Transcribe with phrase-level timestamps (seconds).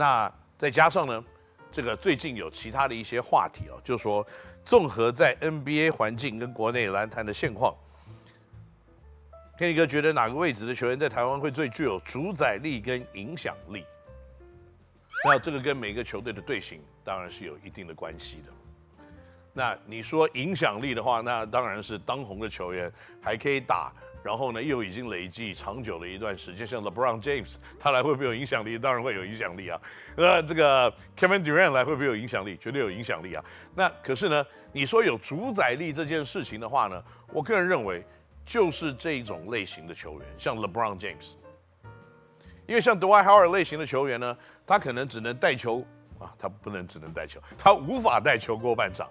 [0.00, 1.22] 那再加上呢，
[1.70, 4.26] 这个最近有其他的一些话题哦，就是说
[4.64, 7.74] 综合在 NBA 环境跟国内篮坛的现况
[9.58, 13.84] ，Kenny 哥觉得哪个位置的球员在台湾会最具有主宰力跟影响力？
[15.26, 18.52] 那这个跟每个球队的队形当然是有一定的关系的。
[19.52, 22.90] 那你说影响力的话，那当然是当红的球员
[23.20, 28.78] 还可以打，然后呢又已经累计长久的一段时间，像 LeBron James，他来会不会有影响力？
[28.78, 29.80] 当然会有影响力啊。
[30.16, 32.56] 那这个 Kevin Durant 来会不会有影响力？
[32.56, 33.44] 绝对有影响力啊。
[33.74, 37.02] 那可是呢，你说有主宰力这件事情的话呢，
[37.32, 38.04] 我个人认为
[38.44, 41.34] 就是这种类型的球员，像 LeBron James，
[42.66, 45.84] 因为像 Dwight Howard 类型的球员呢，他可能只能带球
[46.18, 49.08] 啊，他不能只能带球，他无法带球过半场。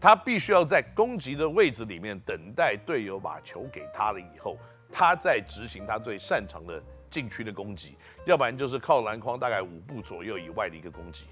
[0.00, 4.56] 他必须要在攻击的位置里面等待队友把球给他了以后，
[4.92, 11.26] 他再执行他最擅长的禁区的攻击，要不然就是靠篮筐大概五步左右以外的一个攻击。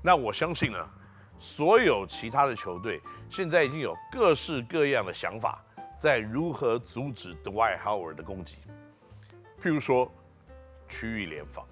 [0.00, 0.88] 那我相信呢，
[1.40, 5.60] 所有其他的球队现在已经有各式各样的想法，
[5.98, 8.58] 在如何阻止 Dwight Howard 的攻击。
[9.60, 10.08] 譬如说
[10.88, 11.66] 区域联防，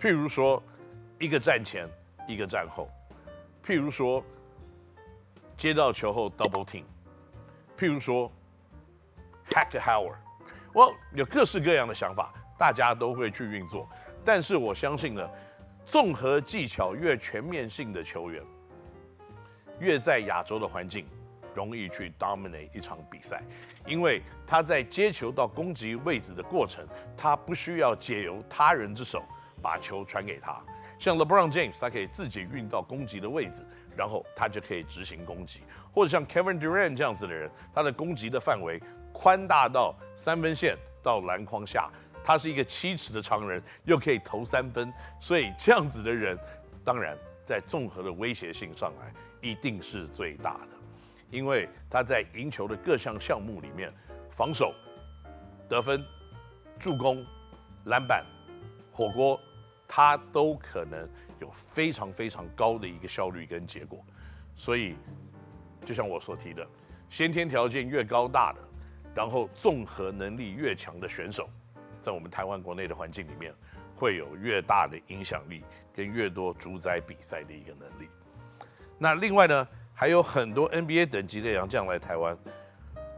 [0.00, 0.60] 譬如说
[1.20, 1.88] 一个站前
[2.26, 2.90] 一个站后，
[3.64, 4.24] 譬如说。
[5.60, 6.84] 接到球后 double team，
[7.78, 8.32] 譬如说
[9.50, 10.16] hack Howard，
[10.72, 13.86] 我有各式各样的想法，大家都会去运作。
[14.24, 15.30] 但是我相信呢，
[15.84, 18.42] 综合技巧越全面性的球员，
[19.78, 21.06] 越在亚洲的环境
[21.54, 23.42] 容易去 dominate 一场比赛，
[23.84, 29.22] 因为他在接球到攻击位置的过程，他不需要借由他人之手
[29.60, 30.58] 把球传给他。
[31.00, 33.66] 像 LeBron James，他可以自己运到攻击的位置。
[33.96, 35.60] 然后他就可以执行攻击，
[35.92, 38.80] 或者像 Kevin Durant 这样子的人，他的攻击的范围
[39.12, 41.90] 宽大到三分线到篮筐下，
[42.24, 46.38] 他是一个七尺的长人，又可以投三分，所以这样子的人，
[46.82, 49.12] 当然在综合的威胁性上来
[49.42, 50.78] 一定是最大的，
[51.28, 53.92] 因为他在赢球的各项项目里面，
[54.30, 54.72] 防守、
[55.68, 56.02] 得分、
[56.78, 57.22] 助攻、
[57.84, 58.24] 篮板、
[58.92, 59.38] 火锅，
[59.92, 61.08] 他都可能。
[61.40, 64.04] 有非常非常高的一个效率跟结果，
[64.56, 64.94] 所以
[65.86, 66.68] 就像我所提的，
[67.08, 68.60] 先天条件越高大的，
[69.14, 71.48] 然后综合能力越强的选手，
[72.02, 73.54] 在我们台湾国内的环境里面，
[73.96, 75.64] 会有越大的影响力
[75.94, 78.06] 跟越多主宰比赛的一个能力。
[78.98, 82.36] 那另外呢，还有很多 NBA 等级的洋将来台湾，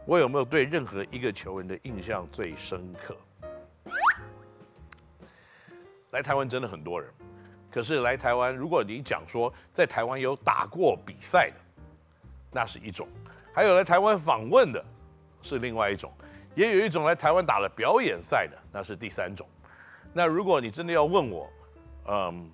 [0.05, 3.17] 我有没有对任何一个球员的印象最深刻？
[6.13, 7.11] 来台湾真的很多人。
[7.69, 11.55] 可是来台湾，如果你讲说在台湾有打过比赛的，
[12.51, 13.05] 那是一种；
[13.53, 14.83] 还有来台湾访问的，
[15.41, 16.09] 是另外一种；
[16.55, 19.47] 也有一种来台湾打了表演赛的，那是第三种。
[20.13, 21.49] 那如果你真的要问我，
[22.07, 22.51] 嗯，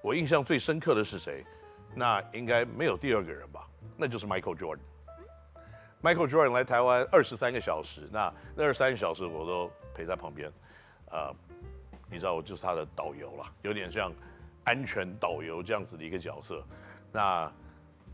[0.00, 1.44] 我印象最深刻的是谁？
[1.94, 3.68] 那应该没有第二个人吧？
[3.96, 4.78] 那就是 Michael Jordan。
[6.02, 10.50] Michael Jordan 来台湾二十三个小时，那那二十三个小时我都陪在旁边，
[11.10, 11.30] 啊、
[12.14, 14.12] 你知道我就是他的导游了，有点像
[14.62, 16.64] 安全导游这样子的一个角色。
[17.10, 17.52] 那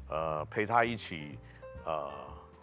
[0.08, 1.38] 呃陪他一起
[1.84, 2.10] 呃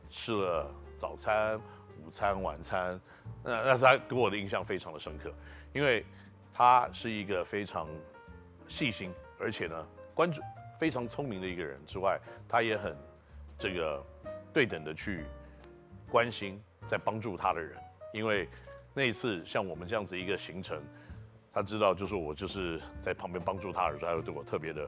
[0.09, 1.61] 吃了早餐、
[2.03, 2.99] 午餐、晚餐，
[3.43, 5.31] 那那他给我的印象非常的深刻，
[5.73, 6.03] 因为
[6.51, 7.87] 他是一个非常
[8.67, 10.41] 细心，而且呢关注
[10.79, 12.97] 非常聪明的一个人之外，他也很
[13.59, 14.03] 这个
[14.51, 15.23] 对等的去
[16.09, 17.77] 关心在帮助他的人，
[18.11, 18.49] 因为
[18.95, 20.81] 那一次像我们这样子一个行程。
[21.57, 24.87] 他知道，就是我就是在旁边帮助他的时候，他会对我特别的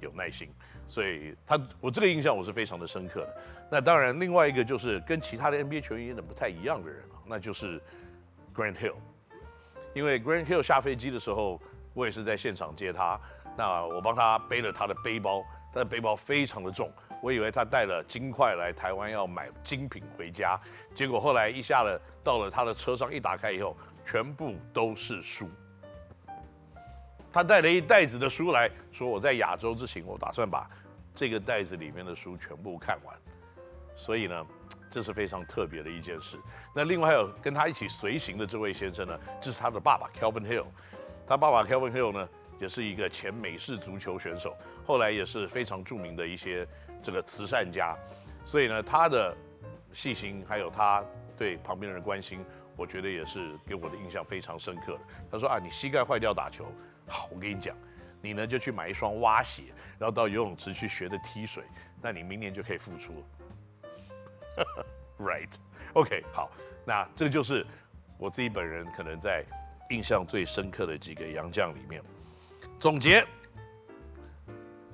[0.00, 0.52] 有耐心，
[0.88, 3.36] 所以他我这个印象我是非常的深刻的。
[3.70, 7.80] 那当然，另外一个就是跟其他的 NBA 球员有点不太一样的人啊，那就是
[8.52, 8.96] Grant Hill。
[9.94, 11.60] 因为 Grant Hill 下飞机的时候，
[11.94, 13.16] 我也是在现场接他，
[13.56, 16.90] 那我帮他背了他的背包，他的背包非常的重，
[17.22, 20.60] 我以为他带了金块来台湾要买精品回家，
[20.96, 25.48] 结果后来一下了到了他的车上，一打开以后，全部都是书。
[27.32, 30.68] 他带了一袋子的书来说：“我在亚洲之行，我打算把
[31.14, 33.14] 这个袋子里面的书全部看完。”
[33.94, 34.46] 所以呢，
[34.90, 36.38] 这是非常特别的一件事。
[36.74, 40.66] 那另外还有跟他一起随行的这位先生呢，这是他的爸爸 Kelvin Hill。
[41.26, 42.28] 他爸爸 Kelvin Hill 呢，
[42.58, 46.66] 也是一个前美式足球选手，后来也是非常著名的一些
[47.02, 47.94] 这个慈善家。
[48.44, 49.36] 所以呢，他的
[49.92, 51.04] 细心还有他
[51.36, 52.42] 对旁边人的关心，
[52.76, 55.00] 我觉得也是给我的印象非常深刻的。
[55.30, 56.64] 他说啊，你膝盖坏掉打球。
[57.08, 57.74] 好，我跟你讲，
[58.20, 59.64] 你呢就去买一双蛙鞋，
[59.98, 61.64] 然后到游泳池去学的踢水，
[62.00, 64.64] 那你明年就可以复出了。
[65.18, 65.50] Right,
[65.94, 66.50] OK，好，
[66.84, 67.66] 那这就是
[68.18, 69.44] 我自己本人可能在
[69.90, 72.00] 印象最深刻的几个洋将里面。
[72.78, 73.26] 总结，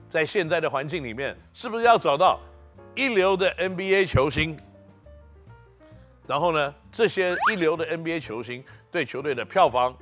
[0.08, 2.40] 在现在的环境里面，是不是要找到
[2.94, 4.56] 一流的 NBA 球星？
[6.26, 9.94] 然后呢，这些一流的 NBA 球星对球队的票房、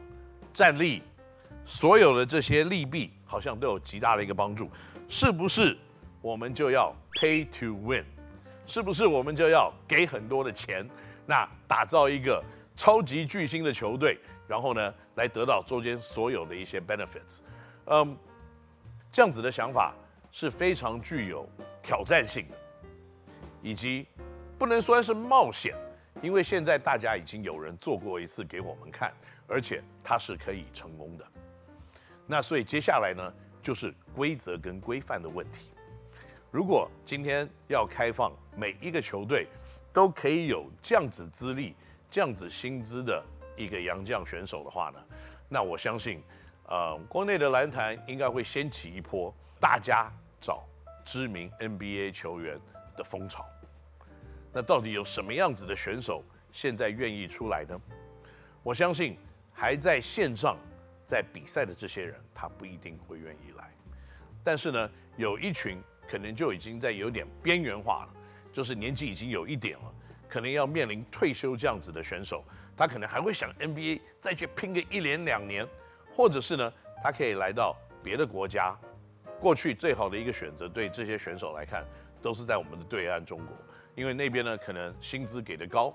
[0.53, 1.03] 战力，
[1.65, 4.71] 所有的这些利弊，好像都有极大的一个帮助。
[5.09, 5.77] 是不是
[6.21, 8.05] 我们就要 pay to win？
[8.67, 10.89] 是不是我们就要给很多的钱，
[11.27, 12.43] 那打造一个
[12.77, 17.41] 超级巨星的球队，然后呢，来得到中间所有的一些 benefits？
[17.87, 18.17] 嗯，
[19.11, 19.95] 这样子的想法
[20.31, 21.49] 是非常具有
[21.83, 22.57] 挑战性的，
[23.61, 24.07] 以及
[24.59, 25.75] 不能说是冒险。
[26.21, 29.13] 因为现在大家已经有人做过一次给我们看，
[29.49, 31.25] 而且它是可以成功的。
[32.33, 33.31] 那所以接下来呢，
[33.63, 35.69] 就是规则跟规范的问题。
[36.51, 39.47] 如果今天要开放每一个球队
[39.93, 41.75] 都可以有这样子资历、
[42.11, 43.23] 这样子薪资的
[43.55, 44.99] 一个洋将选手的话呢，
[45.47, 46.23] 那我相信，
[46.69, 49.31] 呃，国内的篮坛应该会掀起一波
[49.61, 50.65] 大家找
[51.05, 52.59] 知名 NBA 球员
[52.97, 53.45] 的风潮。
[54.55, 57.79] 那到底有什么样子的选手现在愿意出来呢？
[58.63, 59.19] 我相信
[59.53, 60.57] 还在线上
[61.13, 63.71] 在比赛的这些人，他不一定会愿意来。
[64.43, 65.77] 但是呢，有一群
[66.09, 68.15] 可能就已经在有点边缘化了，
[68.51, 69.95] 就是年纪已经有一点了，
[70.27, 72.43] 可能要面临退休这样子的选手，
[72.75, 75.69] 他可能还会想 NBA 再去拼个一年两年，
[76.17, 76.73] 或者是呢，
[77.05, 78.75] 他可以来到别的国家。
[79.39, 81.85] 过去最好的一个选择，对这些选手来看，
[82.23, 83.55] 都是在我们的对岸中国。
[83.95, 85.95] 因为那边呢，可能薪资给的高，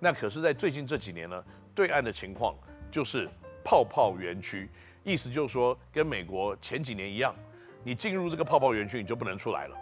[0.00, 1.44] 那可是，在最近这几年呢，
[1.76, 2.56] 对岸的情况
[2.90, 3.28] 就是
[3.64, 4.68] 泡泡园区，
[5.02, 7.34] 意思就是说，跟美国前几年一样，
[7.82, 9.76] 你进入这个泡泡园区，你就不能出来了，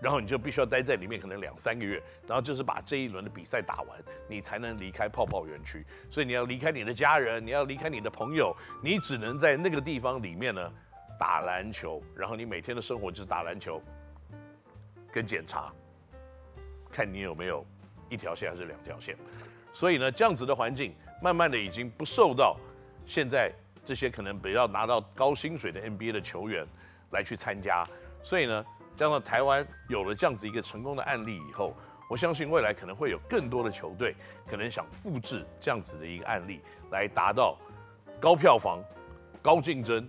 [0.00, 3.98] 然后你就必须要待在里面，可能两三个月，然后就是把这一轮的比赛打完，
[4.28, 5.84] 你才能离开泡泡园区。
[6.10, 10.72] 所以你要离开你的家人，你要离开你的朋友，你只能在那个地方里面呢
[11.18, 13.82] 打篮球，然后你每天的生活就是打篮球
[15.12, 15.72] 跟检查。
[16.90, 17.64] 看你有没有
[18.08, 19.14] 一条线还是两条线，
[19.74, 22.56] 所以呢，这样子的环境，慢慢的已经不受到
[23.04, 23.52] 现在
[23.84, 26.66] 这些可能比较拿到高薪水的 NBA 的球员
[27.10, 27.84] 来去参加，
[28.22, 28.64] 所以呢，
[28.96, 31.74] 加上台湾有了这样子一个成功的案例以后，
[32.08, 34.14] 我相信未来可能会有更多的球队
[34.46, 36.60] 可能想复制这样子的一个案例，
[36.90, 37.58] 来达到
[38.20, 38.82] 高票房、
[39.40, 40.08] 高竞争，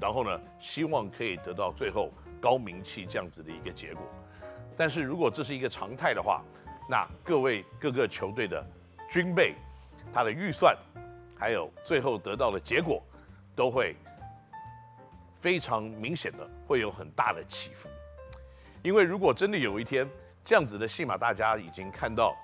[0.00, 4.02] 然后呢，希望可以得到最后高名气这样子的一个结果。
[4.76, 6.42] 但是如果这是一个常态的话，
[6.88, 8.66] 那各位各个球队的
[9.10, 9.54] 军备、
[10.12, 10.76] 他的预算，
[11.36, 13.02] 还有最后得到的结果，
[13.54, 13.96] 都会
[15.40, 17.88] 非常明显的会有很大的起伏。
[18.82, 20.08] 因为如果真的有一天
[20.44, 22.34] 这样子的戏码大家已经看到，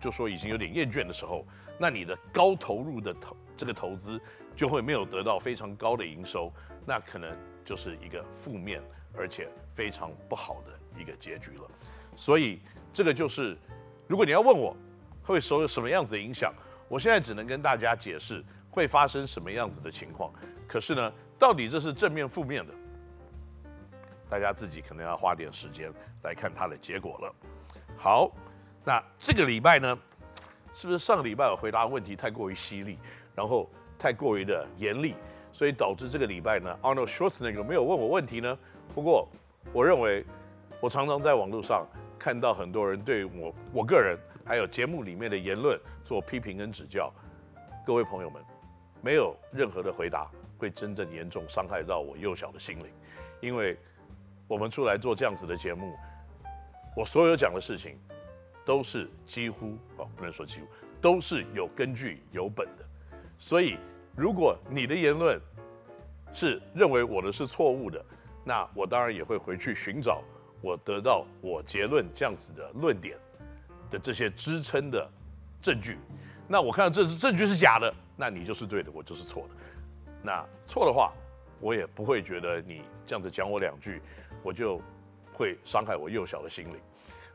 [0.00, 1.46] 就说已经有点厌倦的时候，
[1.78, 4.20] 那你的高投入的投这个投资
[4.54, 6.52] 就会没有得到非常高的营收，
[6.86, 8.82] 那可能就是一个负面
[9.16, 10.72] 而且非常不好的。
[10.98, 11.70] 一个结局了，
[12.16, 12.60] 所以
[12.92, 13.56] 这个就是，
[14.08, 14.76] 如果你要问我
[15.22, 16.52] 会受什么样子的影响，
[16.88, 20.32] 我现在只能跟大家解释会发生什么样子的情况。
[20.66, 22.72] 可是呢，到底这是正面负面的，
[24.28, 25.92] 大家自己可能要花点时间
[26.22, 27.34] 来看它的结果了。
[27.96, 28.30] 好，
[28.84, 29.98] 那这个礼拜呢，
[30.72, 32.98] 是不是上个礼拜我回答问题太过于犀利，
[33.34, 35.14] 然后太过于的严厉，
[35.52, 38.58] 所以导致这个礼拜呢，Arnold Schwarzenegger 没有问我问题呢？
[38.94, 39.28] 不过
[39.72, 40.24] 我认为。
[40.80, 41.84] 我常常在网络上
[42.20, 44.16] 看到很多人对我、我个人
[44.48, 47.12] 还有节目里面的言论做批评跟指教。
[47.86, 48.42] 各位朋友们，
[49.02, 50.26] 没有任何的回答
[50.56, 52.86] 会真正严重伤害到我幼小的心灵，
[53.42, 53.76] 因为
[54.46, 55.94] 我们出来做这样子的节目，
[56.96, 57.98] 我所有讲的事情
[58.64, 60.66] 都是几乎哦，不能说几乎，
[60.98, 62.84] 都是有根据、有本的。
[63.38, 63.76] 所以，
[64.16, 65.38] 如果你的言论
[66.32, 68.02] 是认为我的是错误的，
[68.46, 70.22] 那我当然也会回去寻找。
[70.62, 73.16] 我得到我结论这样子的论点
[73.90, 75.08] 的这些支撑的
[75.60, 75.98] 证据，
[76.46, 79.54] 那我看到这是证据是假的，那你就是对的，我就是错的。
[80.22, 81.12] 那错的话，
[81.60, 84.00] 我也不会觉得你这样子讲我两句，
[84.42, 84.80] 我就
[85.32, 86.76] 会伤害我幼小的心灵。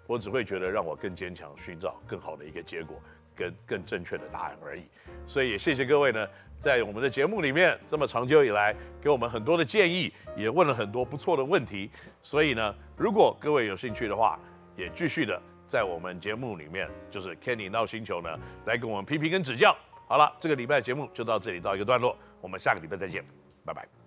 [0.06, 3.02] 我只会觉得让我更坚强，寻找更好的一个结果
[3.34, 4.84] 跟更正确的答案而已。
[5.26, 6.28] 所以也谢谢各位呢。
[6.60, 11.90] 在我们的节目里面，这么长久以来，给我们很多的建议，也问了很多不错的问题。
[12.22, 14.40] 所以呢，如果各位有兴趣的话，
[14.78, 15.42] 也继续的
[15.74, 18.30] 在我们节目里面，就是 Kenny 闹星球呢，
[18.68, 19.76] 来跟我们批评跟指教。
[20.08, 23.26] 好了，这个礼拜节目就到这里，到一个段落，我们下个礼拜再见，
[23.66, 24.03] 拜拜。